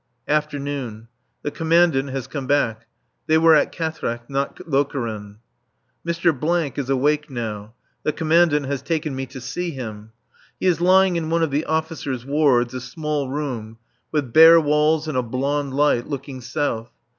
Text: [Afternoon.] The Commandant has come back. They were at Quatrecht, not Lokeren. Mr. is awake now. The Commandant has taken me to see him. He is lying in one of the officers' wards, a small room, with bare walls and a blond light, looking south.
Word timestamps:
[Afternoon.] 0.27 1.09
The 1.43 1.51
Commandant 1.51 2.09
has 2.09 2.25
come 2.25 2.47
back. 2.47 2.87
They 3.27 3.37
were 3.37 3.53
at 3.53 3.71
Quatrecht, 3.71 4.31
not 4.31 4.55
Lokeren. 4.67 5.35
Mr. 6.03 6.77
is 6.79 6.89
awake 6.89 7.29
now. 7.29 7.75
The 8.01 8.11
Commandant 8.11 8.65
has 8.65 8.81
taken 8.81 9.15
me 9.15 9.27
to 9.27 9.39
see 9.39 9.69
him. 9.69 10.11
He 10.59 10.65
is 10.65 10.81
lying 10.81 11.17
in 11.17 11.29
one 11.29 11.43
of 11.43 11.51
the 11.51 11.65
officers' 11.65 12.25
wards, 12.25 12.73
a 12.73 12.81
small 12.81 13.29
room, 13.29 13.77
with 14.11 14.33
bare 14.33 14.59
walls 14.59 15.07
and 15.07 15.15
a 15.15 15.21
blond 15.21 15.75
light, 15.75 16.07
looking 16.07 16.41
south. 16.41 16.89